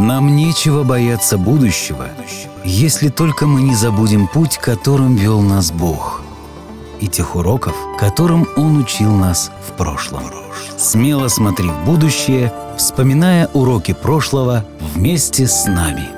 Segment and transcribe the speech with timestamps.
[0.00, 2.08] Нам нечего бояться будущего,
[2.64, 6.22] если только мы не забудем путь, которым вел нас Бог,
[7.02, 10.22] и тех уроков, которым Он учил нас в прошлом.
[10.78, 16.08] Смело смотри в будущее, вспоминая уроки прошлого вместе с нами.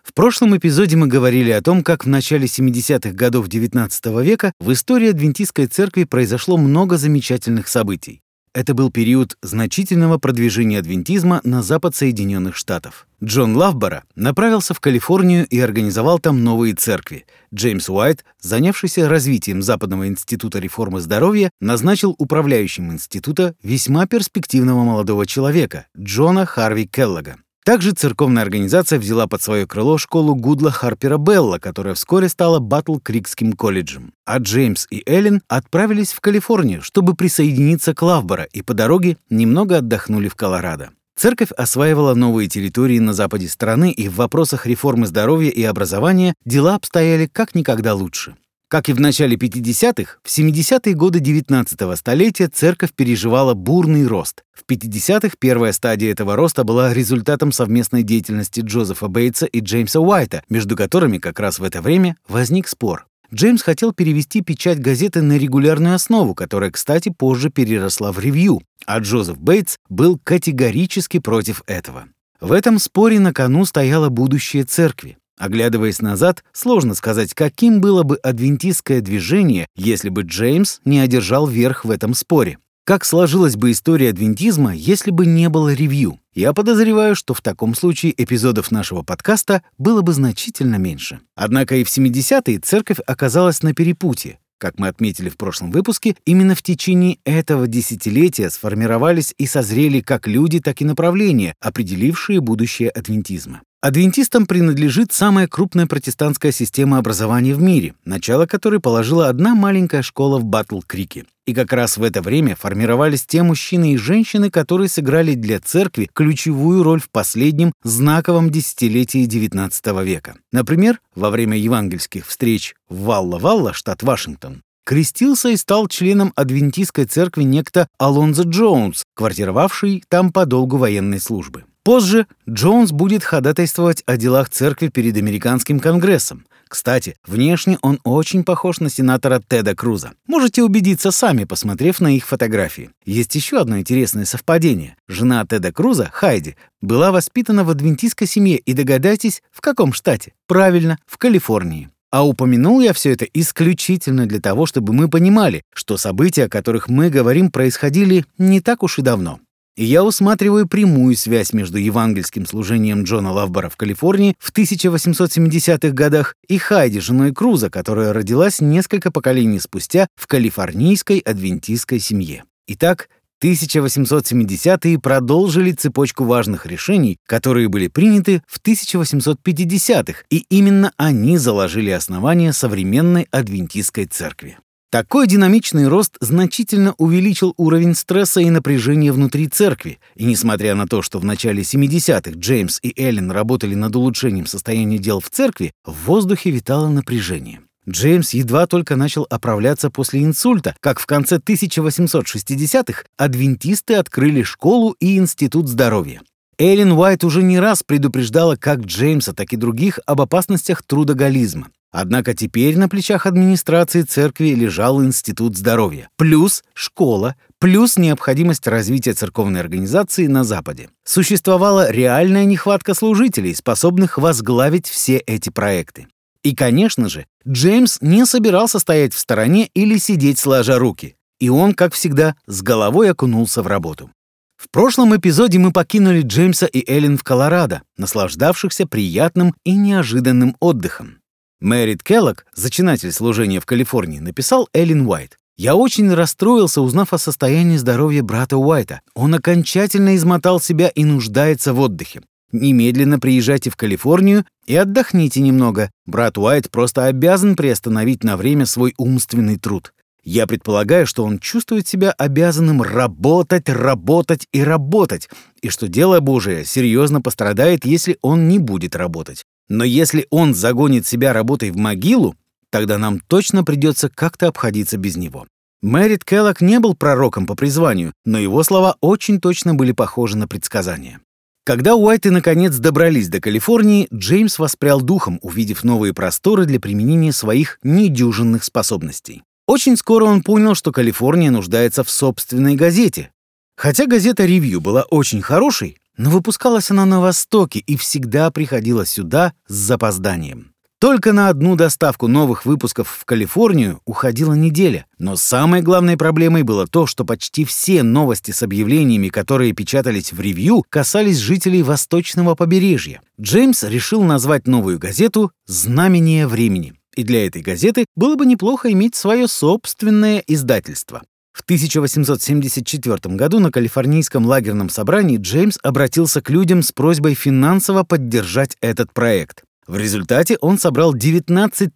[0.04, 4.72] В прошлом эпизоде мы говорили о том, как в начале 70-х годов XIX века в
[4.72, 8.22] истории Адвентистской церкви произошло много замечательных событий.
[8.54, 13.08] Это был период значительного продвижения адвентизма на запад Соединенных Штатов.
[13.24, 17.26] Джон Лавбора направился в Калифорнию и организовал там новые церкви.
[17.52, 25.88] Джеймс Уайт, занявшийся развитием Западного института реформы здоровья, назначил управляющим института весьма перспективного молодого человека
[25.98, 27.38] Джона Харви Келлога.
[27.66, 33.54] Также церковная организация взяла под свое крыло школу Гудла Харпера Белла, которая вскоре стала Батл-Крикским
[33.54, 34.14] колледжем.
[34.26, 39.78] А Джеймс и Эллен отправились в Калифорнию, чтобы присоединиться к Лавбора, и по дороге немного
[39.78, 40.90] отдохнули в Колорадо.
[41.16, 46.76] Церковь осваивала новые территории на западе страны, и в вопросах реформы здоровья и образования дела
[46.76, 48.36] обстояли как никогда лучше.
[48.74, 54.44] Как и в начале 50-х, в 70-е годы 19-го столетия церковь переживала бурный рост.
[54.52, 60.42] В 50-х первая стадия этого роста была результатом совместной деятельности Джозефа Бейтса и Джеймса Уайта,
[60.50, 63.06] между которыми как раз в это время возник спор.
[63.32, 68.98] Джеймс хотел перевести печать газеты на регулярную основу, которая, кстати, позже переросла в ревью, а
[68.98, 72.06] Джозеф Бейтс был категорически против этого.
[72.42, 75.20] В этом споре на кону стояло будущее церкви.
[75.38, 81.86] Оглядываясь назад, сложно сказать, каким было бы адвентистское движение, если бы Джеймс не одержал верх
[81.86, 82.58] в этом споре.
[82.86, 86.20] Как сложилась бы история адвентизма, если бы не было ревью?
[86.36, 91.22] Я подозреваю, что в таком случае эпизодов нашего подкаста было бы значительно меньше.
[91.36, 94.40] Однако и в 70-е церковь оказалась на перепутье.
[94.58, 100.28] Как мы отметили в прошлом выпуске, именно в течение этого десятилетия сформировались и созрели как
[100.28, 103.62] люди, так и направления, определившие будущее адвентизма.
[103.84, 110.40] Адвентистам принадлежит самая крупная протестантская система образования в мире, начало которой положила одна маленькая школа
[110.40, 111.26] в Батл-Крике.
[111.46, 116.10] И как раз в это время формировались те мужчины и женщины, которые сыграли для церкви
[116.14, 120.36] ключевую роль в последнем знаковом десятилетии XIX века.
[120.54, 127.44] Например, во время евангельских встреч в Валла-Валла, штат Вашингтон, крестился и стал членом адвентистской церкви
[127.44, 131.66] некто Алонзо Джонс, квартировавший там по долгу военной службы.
[131.84, 136.46] Позже Джонс будет ходатайствовать о делах церкви перед американским конгрессом.
[136.70, 140.14] Кстати, внешне он очень похож на сенатора Теда Круза.
[140.26, 142.90] Можете убедиться сами, посмотрев на их фотографии.
[143.06, 144.96] Есть еще одно интересное совпадение.
[145.08, 150.34] Жена Теда Круза, Хайди, была воспитана в адвентистской семье, и догадайтесь, в каком штате?
[150.48, 151.90] Правильно, в Калифорнии.
[152.12, 156.88] А упомянул я все это исключительно для того, чтобы мы понимали, что события, о которых
[156.88, 159.40] мы говорим, происходили не так уж и давно.
[159.76, 166.36] И я усматриваю прямую связь между евангельским служением Джона Лавбора в Калифорнии в 1870-х годах
[166.48, 172.44] и Хайди, женой Круза, которая родилась несколько поколений спустя в калифорнийской адвентистской семье.
[172.68, 173.10] Итак,
[173.44, 182.54] 1870-е продолжили цепочку важных решений, которые были приняты в 1850-х, и именно они заложили основания
[182.54, 184.58] современной адвентистской церкви.
[184.94, 191.02] Такой динамичный рост значительно увеличил уровень стресса и напряжения внутри церкви, и несмотря на то,
[191.02, 196.06] что в начале 70-х Джеймс и Эллен работали над улучшением состояния дел в церкви, в
[196.06, 197.62] воздухе витало напряжение.
[197.90, 205.18] Джеймс едва только начал оправляться после инсульта, как в конце 1860-х адвентисты открыли школу и
[205.18, 206.22] институт здоровья.
[206.60, 211.70] Эллен Уайт уже не раз предупреждала как Джеймса, так и других об опасностях трудоголизма.
[211.94, 219.60] Однако теперь на плечах администрации церкви лежал институт здоровья, плюс школа, плюс необходимость развития церковной
[219.60, 220.90] организации на Западе.
[221.06, 226.08] Существовала реальная нехватка служителей, способных возглавить все эти проекты.
[226.42, 231.16] И, конечно же, Джеймс не собирался стоять в стороне или сидеть сложа руки.
[231.40, 234.10] И он, как всегда, с головой окунулся в работу.
[234.58, 241.18] В прошлом эпизоде мы покинули Джеймса и Эллен в Колорадо, наслаждавшихся приятным и неожиданным отдыхом.
[241.64, 245.38] Мэрит Келлог, зачинатель служения в Калифорнии, написал Эллен Уайт.
[245.56, 249.00] «Я очень расстроился, узнав о состоянии здоровья брата Уайта.
[249.16, 252.20] Он окончательно измотал себя и нуждается в отдыхе.
[252.52, 255.90] Немедленно приезжайте в Калифорнию и отдохните немного.
[256.06, 259.94] Брат Уайт просто обязан приостановить на время свой умственный труд.
[260.26, 265.30] Я предполагаю, что он чувствует себя обязанным работать, работать и работать,
[265.62, 269.46] и что дело Божие серьезно пострадает, если он не будет работать.
[269.70, 272.36] Но если он загонит себя работой в могилу,
[272.70, 275.46] тогда нам точно придется как-то обходиться без него.
[275.82, 280.48] Мэрит Келлок не был пророком по призванию, но его слова очень точно были похожи на
[280.48, 281.20] предсказания.
[281.66, 287.80] Когда Уайты наконец добрались до Калифорнии, Джеймс воспрял духом, увидев новые просторы для применения своих
[287.84, 289.44] недюжинных способностей.
[289.66, 293.32] Очень скоро он понял, что Калифорния нуждается в собственной газете.
[293.78, 299.54] Хотя газета «Ревью» была очень хорошей, но выпускалась она на Востоке и всегда приходила сюда
[299.68, 300.74] с запозданием.
[301.04, 305.06] Только на одну доставку новых выпусков в Калифорнию уходила неделя.
[305.20, 310.40] Но самой главной проблемой было то, что почти все новости с объявлениями, которые печатались в
[310.40, 313.22] ревью, касались жителей восточного побережья.
[313.38, 316.94] Джеймс решил назвать новую газету «Знамение времени».
[317.18, 321.22] И для этой газеты было бы неплохо иметь свое собственное издательство.
[321.54, 328.76] В 1874 году на калифорнийском лагерном собрании Джеймс обратился к людям с просьбой финансово поддержать
[328.82, 329.64] этот проект.
[329.86, 331.92] В результате он собрал 19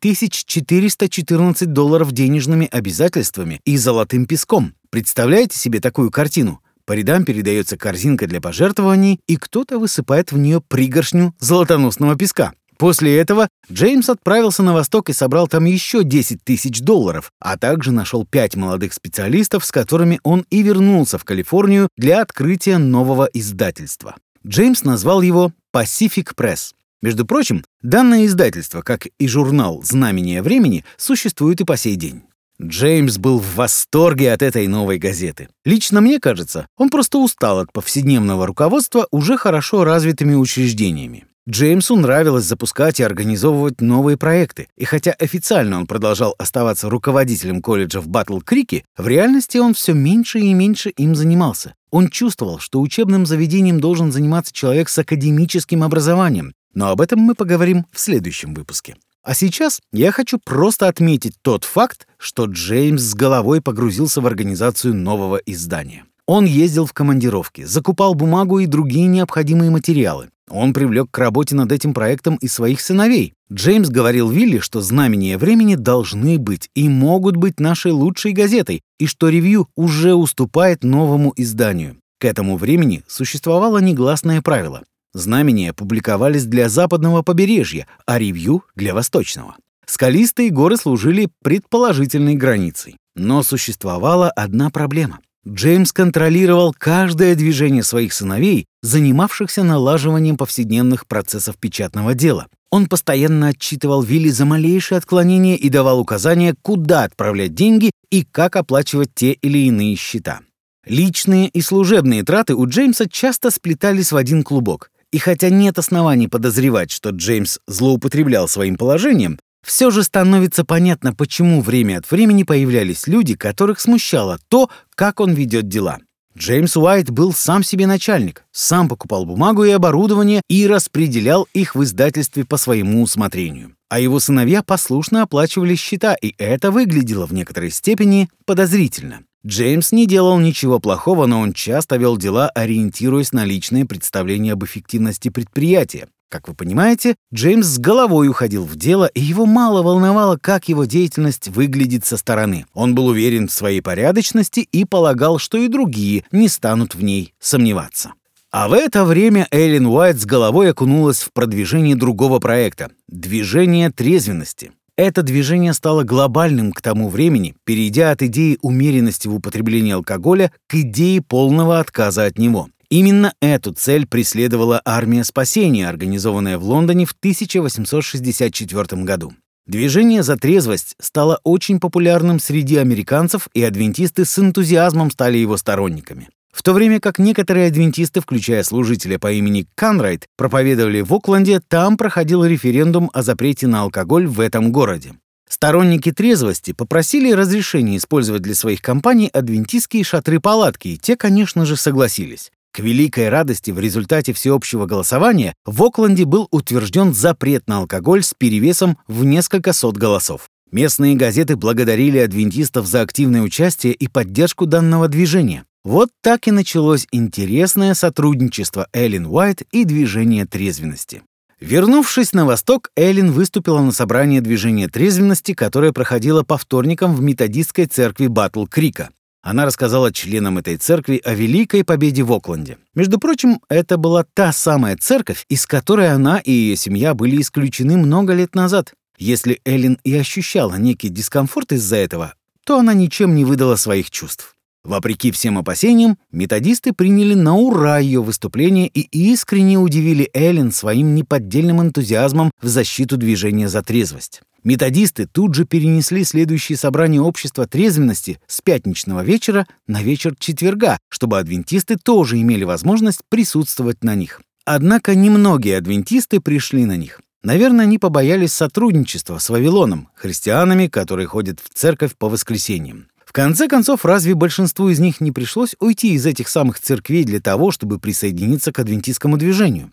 [0.45, 4.74] 414 долларов денежными обязательствами и золотым песком.
[4.92, 6.62] Представляете себе такую картину?
[6.86, 12.54] По рядам передается корзинка для пожертвований, и кто-то высыпает в нее пригоршню золотоносного песка.
[12.77, 17.91] После этого Джеймс отправился на восток и собрал там еще 10 тысяч долларов, а также
[17.91, 24.15] нашел пять молодых специалистов, с которыми он и вернулся в Калифорнию для открытия нового издательства.
[24.45, 26.74] Джеймс назвал его Pacific Press.
[27.01, 32.23] Между прочим, данное издательство, как и журнал «Знамение времени», существует и по сей день.
[32.59, 35.50] Джеймс был в восторге от этой новой газеты.
[35.63, 41.26] Лично мне кажется, он просто устал от повседневного руководства уже хорошо развитыми учреждениями.
[41.49, 48.01] Джеймсу нравилось запускать и организовывать новые проекты, и хотя официально он продолжал оставаться руководителем колледжа
[48.01, 51.73] в Батл-Крике, в реальности он все меньше и меньше им занимался.
[51.89, 57.33] Он чувствовал, что учебным заведением должен заниматься человек с академическим образованием, но об этом мы
[57.33, 58.97] поговорим в следующем выпуске.
[59.23, 64.94] А сейчас я хочу просто отметить тот факт, что Джеймс с головой погрузился в организацию
[64.94, 66.03] нового издания.
[66.25, 70.27] Он ездил в командировки, закупал бумагу и другие необходимые материалы.
[70.49, 73.33] Он привлек к работе над этим проектом и своих сыновей.
[73.51, 79.07] Джеймс говорил Вилли, что знамения времени должны быть и могут быть нашей лучшей газетой, и
[79.07, 81.97] что ревью уже уступает новому изданию.
[82.19, 84.83] К этому времени существовало негласное правило.
[85.13, 89.55] Знамения публиковались для западного побережья, а ревью— для восточного.
[89.85, 92.97] Скалистые горы служили предположительной границей.
[93.15, 95.19] Но существовала одна проблема.
[95.47, 102.47] Джеймс контролировал каждое движение своих сыновей, занимавшихся налаживанием повседневных процессов печатного дела.
[102.69, 108.57] Он постоянно отчитывал Вилли за малейшие отклонения и давал указания, куда отправлять деньги и как
[108.57, 110.41] оплачивать те или иные счета.
[110.85, 114.91] Личные и служебные траты у Джеймса часто сплетались в один клубок.
[115.13, 121.62] И хотя нет оснований подозревать, что Джеймс злоупотреблял своим положением, все же становится понятно, почему
[121.62, 126.00] время от времени появлялись люди, которых смущало то, как он ведет дела.
[126.38, 131.84] Джеймс Уайт был сам себе начальник, сам покупал бумагу и оборудование и распределял их в
[131.84, 133.75] издательстве по своему усмотрению.
[133.90, 139.24] А его сыновья послушно оплачивали счета, и это выглядело в некоторой степени подозрительно.
[139.46, 144.64] Джеймс не делал ничего плохого, но он часто вел дела, ориентируясь на личные представления об
[144.64, 146.08] эффективности предприятия.
[146.29, 150.83] Как вы понимаете, Джеймс с головой уходил в дело, и его мало волновало, как его
[150.83, 152.66] деятельность выглядит со стороны.
[152.73, 157.33] Он был уверен в своей порядочности и полагал, что и другие не станут в ней
[157.40, 158.11] сомневаться.
[158.52, 164.71] А в это время Эллен Уайт с головой окунулась в продвижение другого проекта— «Движение трезвенности».
[164.97, 170.73] Это движение стало глобальным к тому времени, перейдя от идеи умеренности в употреблении алкоголя к
[170.73, 172.68] идее полного отказа от него.
[172.89, 179.33] Именно эту цель преследовала армия спасения, организованная в Лондоне в 1864 году.
[179.65, 186.29] Движение за трезвость стало очень популярным среди американцев, и адвентисты с энтузиазмом стали его сторонниками.
[186.53, 191.97] В то время как некоторые адвентисты, включая служителя по имени Канрайт, проповедовали в Окленде, там
[191.97, 195.13] проходил референдум о запрете на алкоголь в этом городе.
[195.49, 202.51] Сторонники трезвости попросили разрешения использовать для своих компаний адвентистские шатры-палатки, и те, конечно же, согласились.
[202.78, 208.36] К великой радости в результате всеобщего голосования в Окленде был утвержден запрет на алкоголь с
[208.38, 210.48] перевесом в несколько сот голосов.
[210.72, 215.64] Местные газеты благодарили адвентистов за активное участие и поддержку данного движения.
[215.84, 221.24] Вот так и началось интересное сотрудничество Эллен Уайт и движения трезвенности.
[221.60, 227.88] Вернувшись на восток, Эллен выступила на собрании движения трезвенности, которое проходило по вторникам в методистской
[227.88, 229.10] церкви Батл Крика.
[229.41, 232.77] Она рассказала членам этой церкви о великой победе в Окленде.
[232.95, 237.97] Между прочим, это была та самая церковь, из которой она и ее семья были исключены
[237.97, 238.94] много лет назад.
[239.17, 242.33] Если Эллен и ощущала некий дискомфорт из-за этого,
[242.65, 244.56] то она ничем не выдала своих чувств.
[244.87, 249.01] Вопреки всем опасениям, методисты приняли на ура ее выступление и
[249.31, 254.41] искренне удивили Эллен своим неподдельным энтузиазмом в защиту движения за трезвость.
[254.63, 261.37] Методисты тут же перенесли следующее собрание общества трезвенности с пятничного вечера на вечер четверга, чтобы
[261.37, 264.41] адвентисты тоже имели возможность присутствовать на них.
[264.63, 267.19] Однако немногие адвентисты пришли на них.
[267.44, 273.07] Наверное, они побоялись сотрудничества с Вавилоном, христианами, которые ходят в церковь по воскресеньям.
[273.28, 277.42] В конце концов, разве большинству из них не пришлось уйти из этих самых церквей для
[277.42, 279.92] того, чтобы присоединиться к адвентистскому движению?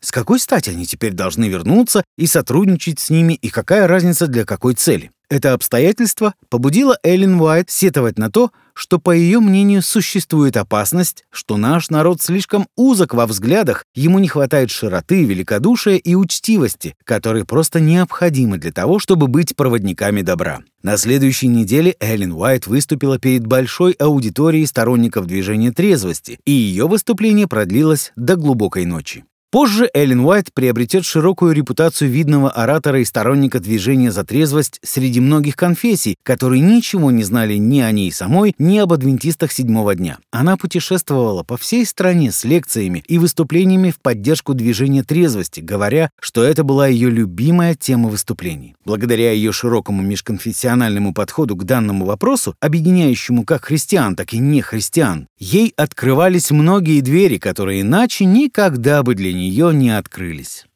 [0.00, 4.44] С какой стати они теперь должны вернуться и сотрудничать с ними, и какая разница для
[4.44, 5.10] какой цели?
[5.28, 11.56] Это обстоятельство побудило Эллен Уайт сетовать на то, что, по ее мнению, существует опасность, что
[11.56, 17.80] наш народ слишком узок во взглядах, ему не хватает широты, великодушия и учтивости, которые просто
[17.80, 20.60] необходимы для того, чтобы быть проводниками добра.
[20.82, 27.48] На следующей неделе Эллен Уайт выступила перед большой аудиторией сторонников движения трезвости, и ее выступление
[27.48, 29.24] продлилось до глубокой ночи.
[29.56, 35.56] Позже Эллен Уайт приобретет широкую репутацию видного оратора и сторонника движения за трезвость среди многих
[35.56, 40.18] конфессий, которые ничего не знали ни о ней самой, ни об адвентистах седьмого дня.
[40.30, 46.44] Она путешествовала по всей стране с лекциями и выступлениями в поддержку движения трезвости, говоря, что
[46.44, 48.76] это была ее любимая тема выступлений.
[48.84, 55.72] Благодаря ее широкому межконфессиональному подходу к данному вопросу, объединяющему как христиан, так и нехристиан, ей
[55.78, 60.66] открывались многие двери, которые иначе никогда бы для нее не открылись.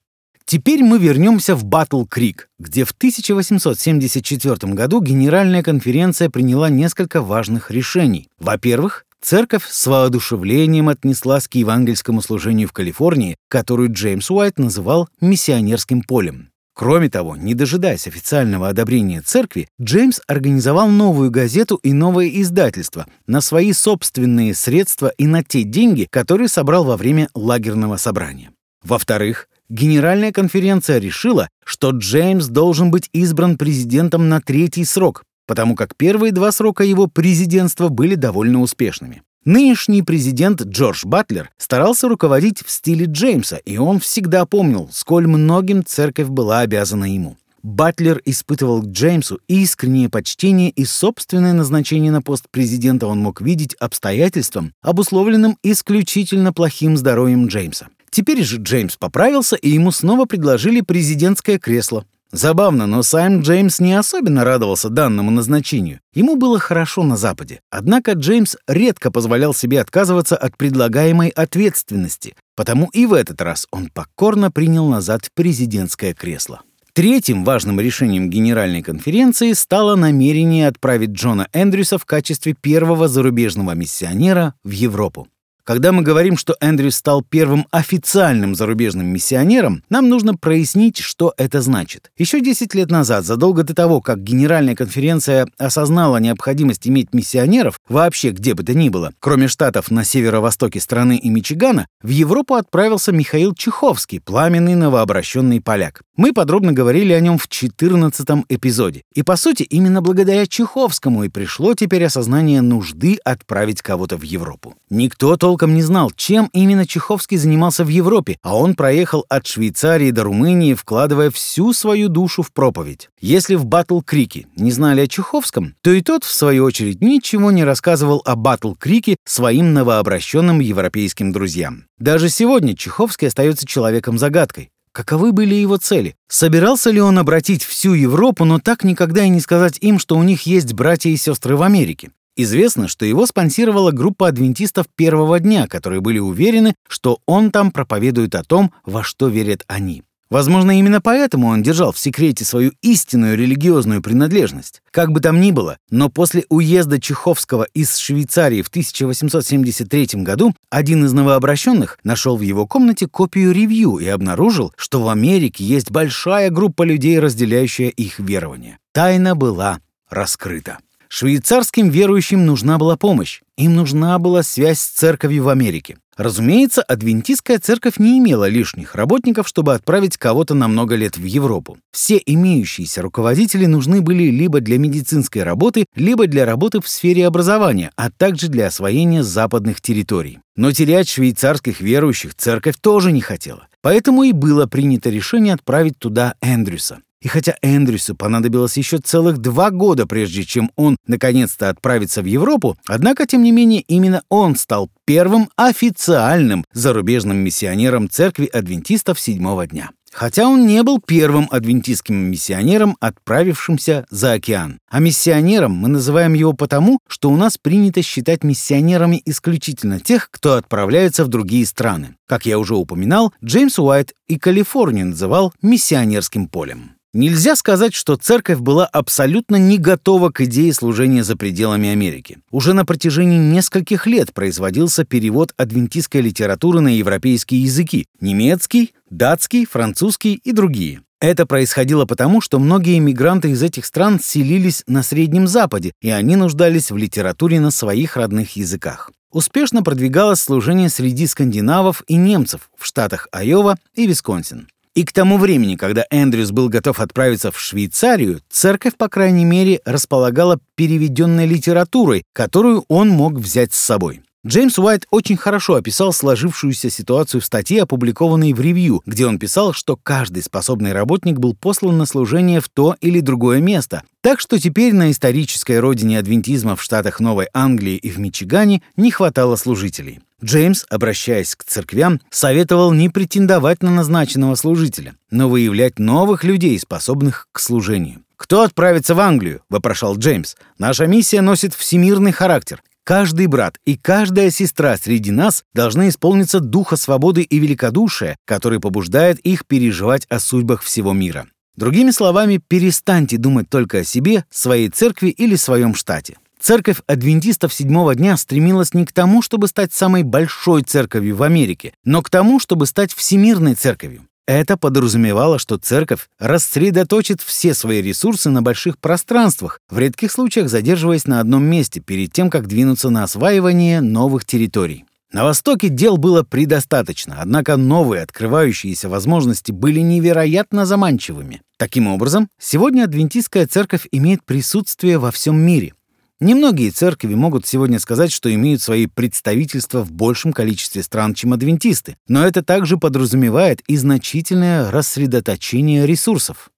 [0.51, 7.71] Теперь мы вернемся в Батл Крик, где в 1874 году Генеральная конференция приняла несколько важных
[7.71, 8.29] решений.
[8.41, 16.03] Во-первых, церковь с воодушевлением отнеслась к евангельскому служению в Калифорнии, которую Джеймс Уайт называл «миссионерским
[16.03, 16.51] полем».
[16.75, 23.41] Кроме того, не дожидаясь официального одобрения церкви, Джеймс организовал новую газету и новое издательство на
[23.41, 28.51] свои собственные средства и на те деньги, которые собрал во время лагерного собрания.
[28.83, 35.95] Во-вторых, Генеральная конференция решила, что Джеймс должен быть избран президентом на третий срок, потому как
[35.95, 39.23] первые два срока его президентства были довольно успешными.
[39.45, 45.85] Нынешний президент Джордж Батлер старался руководить в стиле Джеймса, и он всегда помнил, сколь многим
[45.85, 47.37] церковь была обязана ему.
[47.63, 53.75] Батлер испытывал к Джеймсу искреннее почтение и собственное назначение на пост президента он мог видеть
[53.75, 57.87] обстоятельствам, обусловленным исключительно плохим здоровьем Джеймса.
[58.11, 62.05] Теперь же Джеймс поправился, и ему снова предложили президентское кресло.
[62.33, 65.99] Забавно, но сам Джеймс не особенно радовался данному назначению.
[66.15, 67.61] Ему было хорошо на Западе.
[67.71, 73.89] Однако Джеймс редко позволял себе отказываться от предлагаемой ответственности, потому и в этот раз он
[73.89, 76.61] покорно принял назад президентское кресло.
[76.93, 84.55] Третьим важным решением Генеральной конференции стало намерение отправить Джона Эндрюса в качестве первого зарубежного миссионера
[84.65, 85.29] в Европу.
[85.71, 91.61] Когда мы говорим, что Эндрюс стал первым официальным зарубежным миссионером, нам нужно прояснить, что это
[91.61, 92.11] значит.
[92.19, 98.31] Еще 10 лет назад, задолго до того, как Генеральная конференция осознала необходимость иметь миссионеров вообще
[98.31, 103.13] где бы то ни было, кроме штатов на северо-востоке страны и Мичигана, в Европу отправился
[103.13, 106.03] Михаил Чеховский, пламенный новообращенный поляк.
[106.17, 109.03] Мы подробно говорили о нем в 14 эпизоде.
[109.15, 114.75] И, по сути, именно благодаря Чеховскому и пришло теперь осознание нужды отправить кого-то в Европу.
[114.91, 120.11] Никто толком не знал, чем именно Чеховский занимался в Европе, а он проехал от Швейцарии
[120.11, 123.11] до Румынии, вкладывая всю свою душу в проповедь.
[123.21, 127.65] Если в Батл-Крике не знали о Чеховском, то и тот, в свою очередь, ничего не
[127.65, 131.85] рассказывал о Батл-Крике своим новообращенным европейским друзьям.
[131.99, 134.71] Даже сегодня Чеховский остается человеком-загадкой.
[134.93, 136.17] Каковы были его цели?
[136.29, 140.23] Собирался ли он обратить всю Европу, но так никогда и не сказать им, что у
[140.25, 142.11] них есть братья и сестры в Америке?
[142.43, 148.35] Известно, что его спонсировала группа адвентистов первого дня, которые были уверены, что он там проповедует
[148.35, 150.05] о том, во что верят они.
[150.31, 154.81] Возможно, именно поэтому он держал в секрете свою истинную религиозную принадлежность.
[154.91, 161.05] Как бы там ни было, но после уезда Чеховского из Швейцарии в 1873 году один
[161.05, 166.49] из новообращенных нашел в его комнате копию ревью и обнаружил, что в Америке есть большая
[166.49, 168.79] группа людей, разделяющая их верование.
[168.93, 170.79] Тайна была раскрыта.
[171.13, 173.41] Швейцарским верующим нужна была помощь.
[173.57, 175.99] Им нужна была связь с церковью в Америке.
[176.17, 181.79] Разумеется, адвентистская церковь не имела лишних работников, чтобы отправить кого-то на много лет в Европу.
[181.91, 187.91] Все имеющиеся руководители нужны были либо для медицинской работы, либо для работы в сфере образования,
[187.97, 190.39] а также для освоения западных территорий.
[190.55, 193.67] Но терять швейцарских верующих церковь тоже не хотела.
[193.83, 197.01] Поэтому и было принято решение отправить туда Эндрюса.
[197.23, 202.79] И хотя Эндрюсу понадобилось еще целых два года, прежде чем он наконец-то отправится в Европу,
[202.87, 209.91] однако, тем не менее, именно он стал первым официальным зарубежным миссионером церкви адвентистов седьмого дня.
[210.13, 214.79] Хотя он не был первым адвентистским миссионером, отправившимся за океан.
[214.91, 220.55] А миссионером мы называем его потому, что у нас принято считать миссионерами исключительно тех, кто
[220.55, 222.17] отправляется в другие страны.
[222.27, 226.97] Как я уже упоминал, Джеймс Уайт и Калифорнию называл миссионерским полем.
[227.13, 232.39] Нельзя сказать, что церковь была абсолютно не готова к идее служения за пределами Америки.
[232.53, 240.35] Уже на протяжении нескольких лет производился перевод адвентистской литературы на европейские языки– немецкий, датский, французский
[240.35, 241.03] и другие.
[241.21, 246.37] Это происходило потому, что многие иммигранты из этих стран селились на Среднем Западе, и они
[246.37, 249.11] нуждались в литературе на своих родных языках.
[249.33, 254.69] Успешно продвигалось служение среди скандинавов и немцев в штатах Айова и Висконсин.
[254.95, 259.81] И к тому времени, когда Эндрюс был готов отправиться в Швейцарию, церковь, по крайней мере,
[259.85, 264.23] располагала переведенной литературой, которую он мог взять с собой.
[264.45, 269.75] Джеймс Уайт очень хорошо описал сложившуюся ситуацию в статье, опубликованной в «Ревью», где он писал,
[269.75, 274.03] что каждый способный работник был послан на служение в то или другое место.
[274.23, 279.11] Так что теперь на исторической родине адвентизма в штатах Новой Англии и в Мичигане не
[279.11, 280.21] хватало служителей.
[280.43, 287.49] Джеймс, обращаясь к церквям, советовал не претендовать на назначенного служителя, но выявлять новых людей, способных
[287.53, 288.23] к служению.
[288.37, 290.55] «Кто отправится в Англию?»— вопрошал Джеймс.
[290.79, 292.83] «Наша миссия носит всемирный характер.
[293.05, 299.39] Каждый брат и каждая сестра среди нас должны исполниться духа свободы и великодушия, который побуждает
[299.41, 301.47] их переживать о судьбах всего мира.
[301.77, 306.37] Другими словами, перестаньте думать только о себе, своей церкви или своем штате.
[306.61, 311.95] Церковь адвентистов седьмого дня стремилась не к тому, чтобы стать самой большой церковью в Америке,
[312.05, 314.27] но к тому, чтобы стать всемирной церковью.
[314.47, 321.27] Это подразумевало, что церковь рассредоточит все свои ресурсы на больших пространствах, в редких случаях задерживаясь
[321.27, 325.05] на одном месте перед тем, как двинуться на осваивание новых территорий.
[325.33, 331.63] На Востоке дел было предостаточно, однако новые открывающиеся возможности были невероятно заманчивыми.
[331.79, 335.95] Таким образом, сегодня адвентистская церковь имеет присутствие во всем мире.
[336.43, 342.17] Немногие церкви могут сегодня сказать, что имеют свои представительства в большем количестве стран, чем адвентисты,
[342.29, 346.71] но это также подразумевает и значительное рассредоточение ресурсов.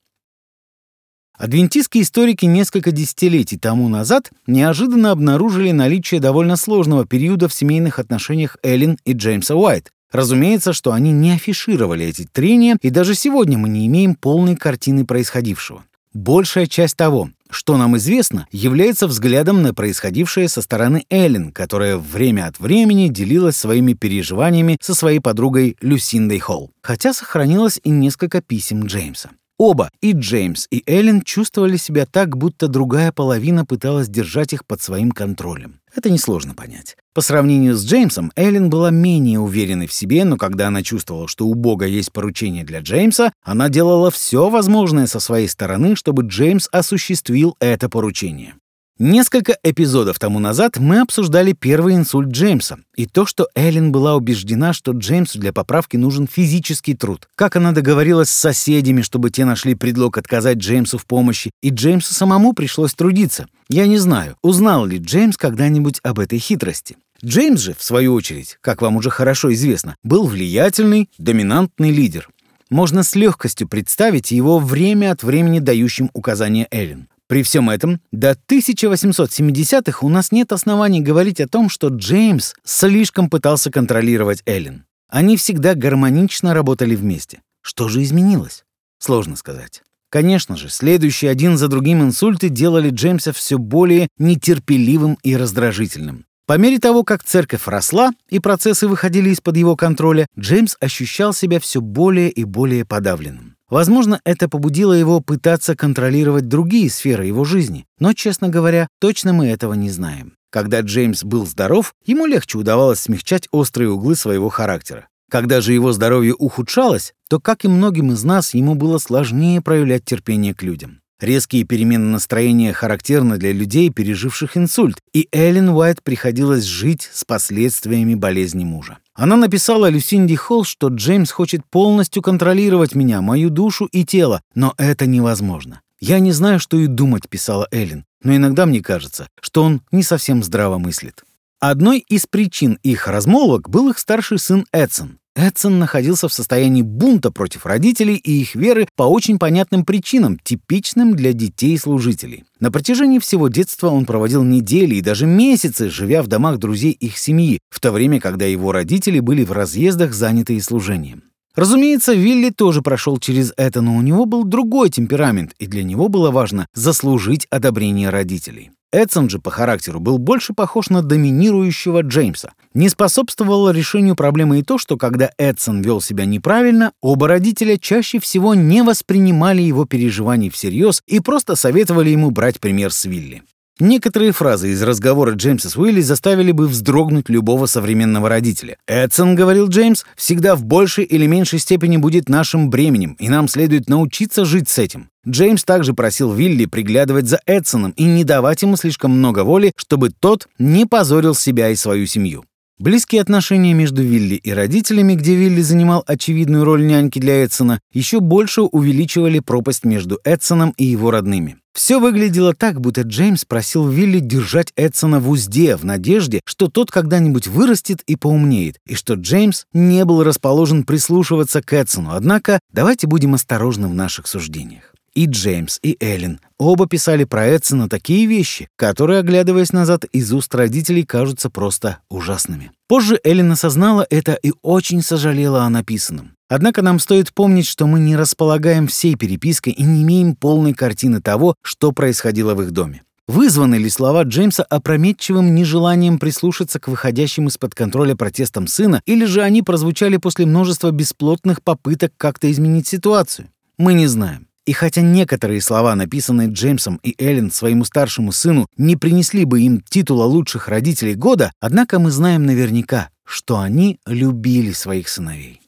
[1.39, 8.57] Адвентистские историки несколько десятилетий тому назад неожиданно обнаружили наличие довольно сложного периода в семейных отношениях
[8.65, 9.93] Эллен и Джеймса Уайт.
[10.11, 15.07] Разумеется, что они не афишировали эти трения, и даже сегодня мы не имеем полной картины
[15.07, 15.85] происходившего.
[16.15, 22.47] Большая часть того, что нам известно, является взглядом на происходившее со стороны Эллен, которая время
[22.47, 28.87] от времени делилась своими переживаниями со своей подругой Люсиндой Холл, хотя сохранилось и несколько писем
[28.87, 29.31] Джеймса.
[29.59, 34.83] Оба, и Джеймс, и Эллен, чувствовали себя так, будто другая половина пыталась держать их под
[34.83, 35.79] своим контролем.
[35.95, 36.97] Это несложно понять.
[37.15, 41.47] По сравнению с Джеймсом, Эллен была менее уверенной в себе, но когда она чувствовала, что
[41.47, 46.69] у Бога есть поручение для Джеймса, она делала все возможное со своей стороны, чтобы Джеймс
[46.73, 48.55] осуществил это поручение.
[48.99, 54.73] Несколько эпизодов тому назад мы обсуждали первый инсульт Джеймса и то, что Эллен была убеждена,
[54.73, 57.29] что Джеймсу для поправки нужен физический труд.
[57.35, 62.15] Как она договорилась с соседями, чтобы те нашли предлог отказать Джеймсу в помощи, и Джеймсу
[62.15, 63.47] самому пришлось трудиться.
[63.69, 66.97] Я не знаю, узнал ли Джеймс когда-нибудь об этой хитрости.
[67.25, 72.29] Джеймс же, в свою очередь, как вам уже хорошо известно, был влиятельный, доминантный лидер.
[72.69, 77.09] Можно с легкостью представить его время от времени дающим указания Эллен.
[77.29, 83.31] При всем этом, до 1870-х у нас нет оснований говорить о том, что Джеймс слишком
[83.31, 84.85] пытался контролировать Эллен.
[85.09, 87.41] Они всегда гармонично работали вместе.
[87.61, 88.65] Что же изменилось?
[88.99, 89.83] Сложно сказать.
[90.11, 96.27] Конечно же, следующие один за другим инсульты делали Джеймса все более нетерпеливым и раздражительным.
[96.53, 101.59] По мере того, как церковь росла и процессы выходили из-под его контроля, Джеймс ощущал себя
[101.59, 103.57] все более и более подавленным.
[103.71, 109.47] Возможно, это побудило его пытаться контролировать другие сферы его жизни, но, честно говоря, точно мы
[109.47, 110.35] этого не знаем.
[110.51, 115.09] Когда Джеймс был здоров, ему легче удавалось смягчать острые углы своего характера.
[115.31, 120.05] Когда же его здоровье ухудшалось, то, как и многим из нас, ему было сложнее проявлять
[120.05, 121.02] терпение к людям.
[121.23, 128.17] Резкие перемены настроения характерны для людей, переживших инсульт, и Эллен Уайт приходилось жить с последствиями
[128.17, 128.99] болезни мужа.
[129.15, 134.75] Она написала Люсинди Холл, что Джеймс хочет полностью контролировать меня, мою душу и тело, но
[134.79, 135.83] это невозможно.
[136.01, 140.03] «Я не знаю, что и думать»,— писала Эллен, но иногда мне кажется, что он не
[140.03, 141.23] совсем здраво мыслит.
[141.61, 145.21] Одной из причин их размолвок был их старший сын Эдсон.
[145.35, 151.17] Эдсон находился в состоянии бунта против родителей и их веры по очень понятным причинам, типичным
[151.17, 152.45] для детей-служителей.
[152.61, 157.17] На протяжении всего детства он проводил недели и даже месяцы, живя в домах друзей их
[157.17, 161.25] семьи, в то время, когда его родители были в разъездах, занятые служением.
[161.55, 166.09] Разумеется, Вилли тоже прошел через это, но у него был другой темперамент, и для него
[166.09, 168.71] было важно заслужить одобрение родителей.
[168.93, 172.53] Эдсон же по характеру был больше похож на доминирующего Джеймса.
[172.75, 178.21] Не способствовало решению проблемы и то, что когда Эдсон вел себя неправильно, оба родителя чаще
[178.21, 183.43] всего не воспринимали его переживаний всерьез и просто советовали ему брать пример с Вилли.
[183.85, 188.77] Некоторые фразы из разговора Джеймса с Уилли заставили бы вздрогнуть любого современного родителя.
[188.87, 193.89] «Эдсон,— говорил Джеймс,— всегда в большей или меньшей степени будет нашим бременем, и нам следует
[193.89, 195.09] научиться жить с этим».
[195.29, 200.11] Джеймс также просил Вилли приглядывать за Эдсоном и не давать ему слишком много воли, чтобы
[200.11, 202.45] тот не позорил себя и свою семью.
[202.79, 208.21] Близкие отношения между Вилли и родителями, где Вилли занимал очевидную роль няньки для Эдсона, еще
[208.21, 211.57] больше увеличивали пропасть между Эдсоном и его родными.
[211.73, 216.91] Все выглядело так, будто Джеймс просил Вилли держать Эдсона в узде в надежде, что тот
[216.91, 222.13] когда-нибудь вырастет и поумнеет, и что Джеймс не был расположен прислушиваться к Эдсону.
[222.13, 224.92] Однако давайте будем осторожны в наших суждениях.
[225.15, 230.55] И Джеймс, и Эллен оба писали про Эдсона такие вещи, которые, оглядываясь назад, из уст
[230.55, 232.73] родителей кажутся просто ужасными.
[232.89, 236.33] Позже Эллен осознала это и очень сожалела о написанном.
[236.49, 241.21] Однако нам стоит помнить, что мы не располагаем всей перепиской и не имеем полной картины
[241.21, 243.03] того, что происходило в их доме.
[243.29, 249.43] Вызваны ли слова Джеймса опрометчивым нежеланием прислушаться к выходящим из-под контроля протестам сына, или же
[249.43, 253.49] они прозвучали после множества бесплотных попыток как-то изменить ситуацию?
[253.79, 254.49] Мы не знаем.
[254.65, 259.81] И хотя некоторые слова, написанные Джеймсом и Эллен своему старшему сыну, не принесли бы им
[259.81, 265.63] титула лучших родителей года, однако мы знаем наверняка, что они любили своих сыновей.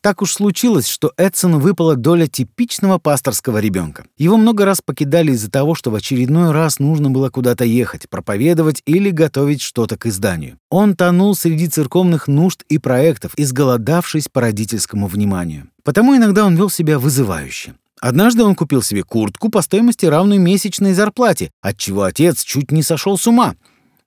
[0.00, 4.04] Так уж случилось, что Эдсону выпала доля типичного пасторского ребенка.
[4.16, 8.82] Его много раз покидали из-за того, что в очередной раз нужно было куда-то ехать, проповедовать
[8.86, 10.58] или готовить что-то к изданию.
[10.70, 15.68] Он тонул среди церковных нужд и проектов, изголодавшись по родительскому вниманию.
[15.82, 17.74] Потому иногда он вел себя вызывающе.
[18.00, 23.18] Однажды он купил себе куртку по стоимости равной месячной зарплате, отчего отец чуть не сошел
[23.18, 23.54] с ума.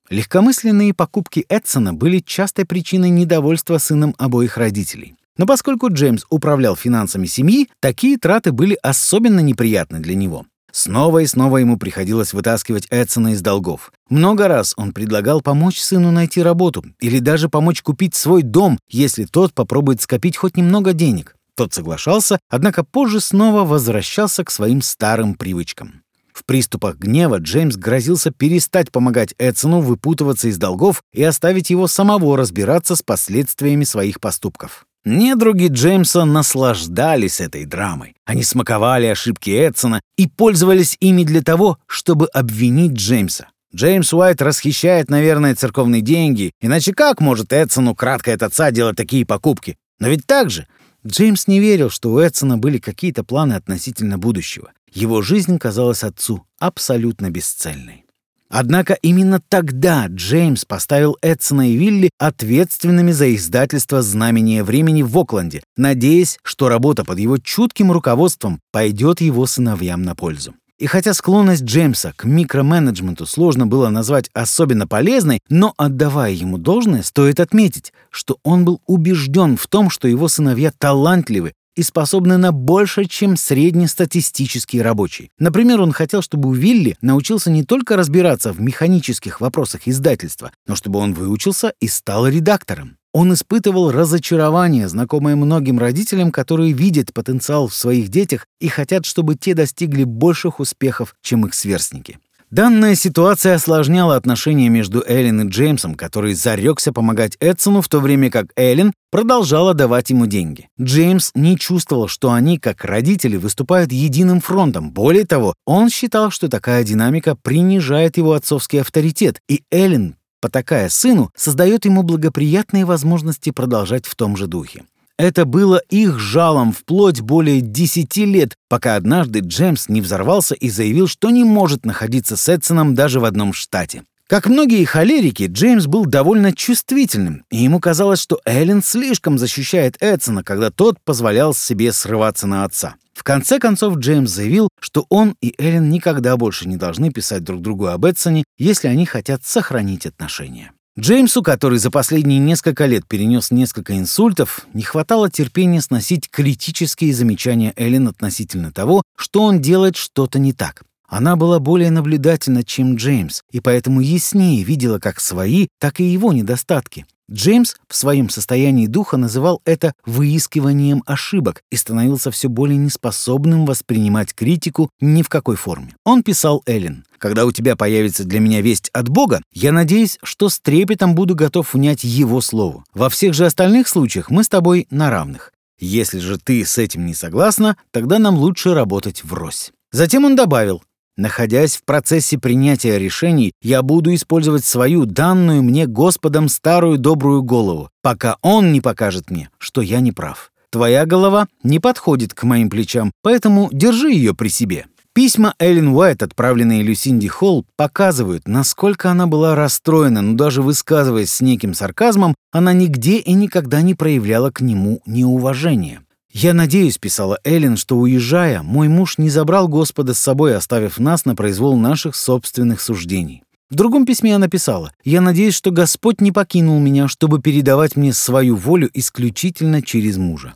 [0.09, 5.15] Легкомысленные покупки Эдсона были частой причиной недовольства сыном обоих родителей.
[5.37, 10.45] Но поскольку Джеймс управлял финансами семьи, такие траты были особенно неприятны для него.
[10.71, 13.91] Снова и снова ему приходилось вытаскивать Эдсона из долгов.
[14.09, 19.25] Много раз он предлагал помочь сыну найти работу или даже помочь купить свой дом, если
[19.25, 21.35] тот попробует скопить хоть немного денег.
[21.55, 26.01] Тот соглашался, однако позже снова возвращался к своим старым привычкам.
[26.33, 32.37] В приступах гнева Джеймс грозился перестать помогать Эдсону выпутываться из долгов и оставить его самого
[32.37, 34.85] разбираться с последствиями своих поступков.
[35.03, 38.15] Недруги Джеймса наслаждались этой драмой.
[38.25, 43.47] Они смаковали ошибки Эдсона и пользовались ими для того, чтобы обвинить Джеймса.
[43.75, 49.25] Джеймс Уайт расхищает, наверное, церковные деньги, иначе как может Эдсону кратко от отца делать такие
[49.25, 49.77] покупки?
[49.99, 50.67] Но ведь так же
[51.05, 54.71] Джеймс не верил, что у Эдсона были какие-то планы относительно будущего.
[54.91, 58.05] Его жизнь казалась отцу абсолютно бесцельной.
[58.49, 65.63] Однако именно тогда Джеймс поставил Эдсона и Вилли ответственными за издательство «Знамение времени» в Окленде,
[65.77, 70.53] надеясь, что работа под его чутким руководством пойдет его сыновьям на пользу.
[70.81, 77.03] И хотя склонность Джеймса к микроменеджменту сложно было назвать особенно полезной, но отдавая ему должное,
[77.03, 82.51] стоит отметить, что он был убежден в том, что его сыновья талантливы и способны на
[82.51, 85.29] больше, чем среднестатистический рабочий.
[85.37, 90.97] Например, он хотел, чтобы Уилли научился не только разбираться в механических вопросах издательства, но чтобы
[90.97, 92.97] он выучился и стал редактором.
[93.13, 99.35] Он испытывал разочарование, знакомое многим родителям, которые видят потенциал в своих детях и хотят, чтобы
[99.35, 102.19] те достигли больших успехов, чем их сверстники.
[102.51, 108.29] Данная ситуация осложняла отношения между Эллен и Джеймсом, который зарекся помогать Эдсону, в то время
[108.29, 110.67] как Эллен продолжала давать ему деньги.
[110.79, 114.91] Джеймс не чувствовал, что они, как родители, выступают единым фронтом.
[114.91, 121.31] Более того, он считал, что такая динамика принижает его отцовский авторитет, и Эллен потакая сыну,
[121.35, 124.83] создает ему благоприятные возможности продолжать в том же духе.
[125.17, 131.07] Это было их жалом вплоть более 10 лет, пока однажды Джеймс не взорвался и заявил,
[131.07, 134.03] что не может находиться с Эдсоном даже в одном штате.
[134.31, 140.41] Как многие холерики, Джеймс был довольно чувствительным, и ему казалось, что Эллен слишком защищает Эдсона,
[140.41, 142.95] когда тот позволял себе срываться на отца.
[143.13, 147.61] В конце концов, Джеймс заявил, что он и Эллен никогда больше не должны писать друг
[147.61, 150.71] другу об Эдсоне, если они хотят сохранить отношения.
[150.97, 157.73] Джеймсу, который за последние несколько лет перенес несколько инсультов, не хватало терпения сносить критические замечания
[157.75, 160.83] Эллен относительно того, что он делает что-то не так.
[161.11, 166.31] Она была более наблюдательна, чем Джеймс, и поэтому яснее видела как свои, так и его
[166.31, 167.05] недостатки.
[167.29, 174.33] Джеймс в своем состоянии духа называл это выискиванием ошибок и становился все более неспособным воспринимать
[174.33, 175.95] критику ни в какой форме.
[176.05, 180.47] Он писал Эллен, «Когда у тебя появится для меня весть от Бога, я надеюсь, что
[180.47, 182.85] с трепетом буду готов внять Его слову.
[182.93, 185.51] Во всех же остальных случаях мы с тобой на равных.
[185.77, 189.73] Если же ты с этим не согласна, тогда нам лучше работать врозь».
[189.93, 190.81] Затем он добавил,
[191.17, 197.89] Находясь в процессе принятия решений, я буду использовать свою данную мне Господом старую добрую голову,
[198.01, 200.51] пока Он не покажет мне, что я не прав.
[200.71, 204.85] Твоя голова не подходит к моим плечам, поэтому держи ее при себе.
[205.13, 211.41] Письма Эллен Уайт, отправленные Люсинди Холл, показывают, насколько она была расстроена, но даже высказываясь с
[211.41, 216.01] неким сарказмом, она нигде и никогда не проявляла к нему неуважения.
[216.33, 221.25] «Я надеюсь»,— писала Эллен, «что, уезжая, мой муж не забрал Господа с собой, оставив нас
[221.25, 223.43] на произвол наших собственных суждений».
[223.69, 228.13] В другом письме она писала, «Я надеюсь, что Господь не покинул меня, чтобы передавать мне
[228.13, 230.53] свою волю исключительно через мужа».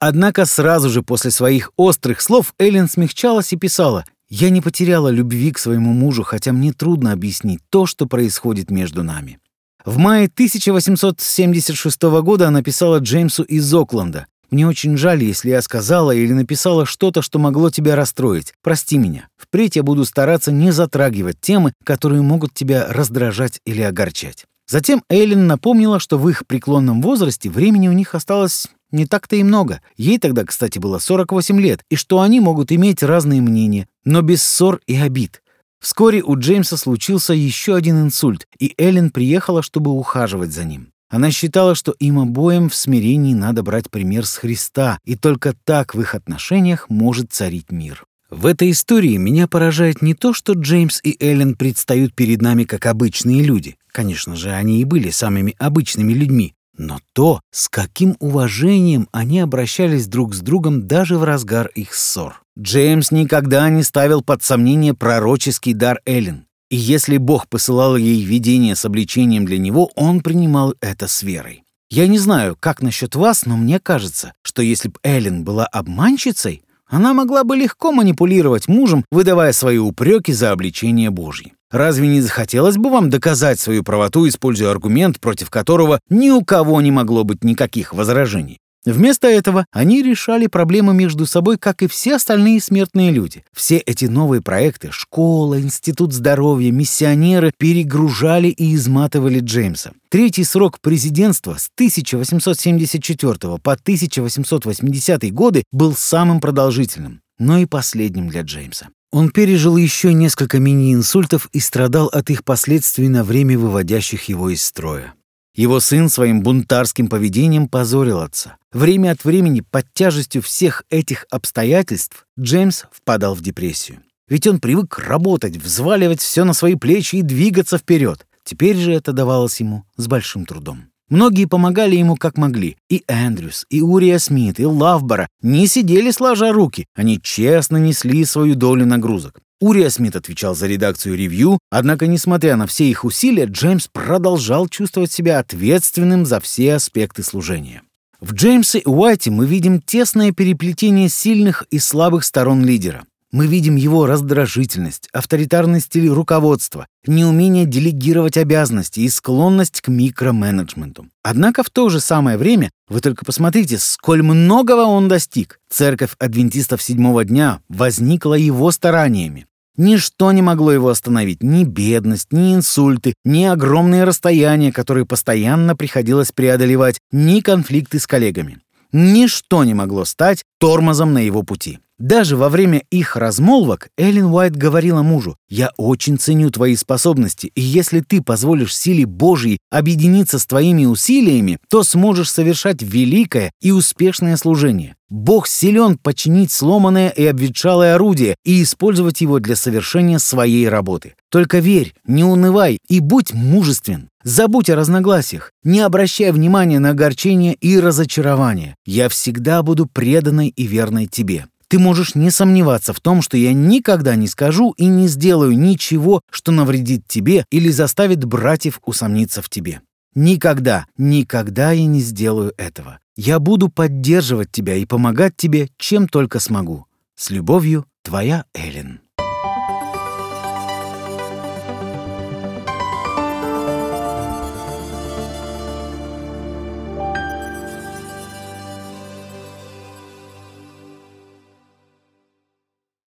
[0.00, 5.50] Однако сразу же после своих острых слов Эллен смягчалась и писала, «Я не потеряла любви
[5.50, 9.38] к своему мужу, хотя мне трудно объяснить то, что происходит между нами».
[9.84, 16.12] В мае 1876 года она писала Джеймсу из Окленда, мне очень жаль, если я сказала
[16.12, 18.54] или написала что-то, что могло тебя расстроить.
[18.62, 19.28] Прости меня.
[19.36, 24.46] Впредь я буду стараться не затрагивать темы, которые могут тебя раздражать или огорчать.
[24.66, 29.42] Затем Эйлин напомнила, что в их преклонном возрасте времени у них осталось не так-то и
[29.42, 29.80] много.
[29.96, 34.42] Ей тогда, кстати, было 48 лет, и что они могут иметь разные мнения, но без
[34.42, 35.42] ссор и обид.
[35.80, 40.92] Вскоре у Джеймса случился еще один инсульт, и Эллен приехала, чтобы ухаживать за ним.
[41.10, 45.94] Она считала, что им обоим в смирении надо брать пример с Христа, и только так
[45.94, 48.04] в их отношениях может царить мир.
[48.30, 52.84] В этой истории меня поражает не то, что Джеймс и Эллен предстают перед нами как
[52.84, 53.76] обычные люди.
[53.90, 56.54] Конечно же, они и были самыми обычными людьми.
[56.76, 62.42] Но то, с каким уважением они обращались друг с другом даже в разгар их ссор.
[62.58, 66.44] Джеймс никогда не ставил под сомнение пророческий дар Эллен.
[66.70, 71.64] И если Бог посылал ей видение с обличением для него, он принимал это с верой.
[71.90, 76.62] Я не знаю, как насчет вас, но мне кажется, что если бы Эллен была обманщицей,
[76.86, 81.52] она могла бы легко манипулировать мужем, выдавая свои упреки за обличение Божье.
[81.70, 86.80] Разве не захотелось бы вам доказать свою правоту, используя аргумент, против которого ни у кого
[86.82, 88.58] не могло быть никаких возражений?
[88.84, 93.44] Вместо этого они решали проблемы между собой, как и все остальные смертные люди.
[93.52, 99.92] Все эти новые проекты— школа, институт здоровья, миссионеры— перегружали и изматывали Джеймса.
[100.10, 108.42] Третий срок президентства с 1874 по 1880 годы был самым продолжительным, но и последним для
[108.42, 108.88] Джеймса.
[109.10, 114.62] Он пережил еще несколько мини-инсультов и страдал от их последствий на время выводящих его из
[114.62, 115.14] строя.
[115.58, 118.58] Его сын своим бунтарским поведением позорил отца.
[118.72, 123.98] Время от времени под тяжестью всех этих обстоятельств Джеймс впадал в депрессию.
[124.28, 128.24] Ведь он привык работать, взваливать все на свои плечи и двигаться вперед.
[128.44, 130.90] Теперь же это давалось ему с большим трудом.
[131.08, 132.76] Многие помогали ему как могли.
[132.88, 136.86] И Эндрюс, и Урия Смит, и Лавбора не сидели сложа руки.
[136.94, 139.40] Они честно несли свою долю нагрузок.
[139.60, 145.10] Урия Смит отвечал за редакцию ревью, однако, несмотря на все их усилия, Джеймс продолжал чувствовать
[145.10, 147.82] себя ответственным за все аспекты служения.
[148.20, 153.04] В Джеймсе Уайте мы видим тесное переплетение сильных и слабых сторон лидера.
[153.30, 161.08] Мы видим его раздражительность, авторитарный стиль руководства, неумение делегировать обязанности и склонность к микроменеджменту.
[161.22, 165.60] Однако в то же самое время вы только посмотрите, сколь многого он достиг.
[165.68, 169.46] Церковь адвентистов седьмого дня возникла его стараниями.
[169.78, 176.32] Ничто не могло его остановить, ни бедность, ни инсульты, ни огромные расстояния, которые постоянно приходилось
[176.32, 178.58] преодолевать, ни конфликты с коллегами.
[178.90, 181.78] Ничто не могло стать тормозом на его пути.
[181.98, 187.60] Даже во время их размолвок Эллен Уайт говорила мужу, «Я очень ценю твои способности, и
[187.60, 194.36] если ты позволишь силе Божьей объединиться с твоими усилиями, то сможешь совершать великое и успешное
[194.36, 194.94] служение.
[195.10, 201.14] Бог силен починить сломанное и обветшалое орудие и использовать его для совершения своей работы.
[201.30, 204.10] Только верь, не унывай и будь мужествен.
[204.22, 208.76] Забудь о разногласиях, не обращай внимания на огорчение и разочарование.
[208.84, 211.46] Я всегда буду преданной и верной тебе.
[211.68, 216.22] Ты можешь не сомневаться в том, что я никогда не скажу и не сделаю ничего,
[216.30, 219.82] что навредит тебе или заставит братьев усомниться в тебе.
[220.14, 223.00] Никогда, никогда я не сделаю этого.
[223.16, 226.86] Я буду поддерживать тебя и помогать тебе, чем только смогу.
[227.14, 229.00] С любовью, твоя Эллен.